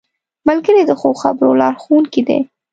[0.47, 2.39] ملګری د ښو خبرو لارښوونکی دی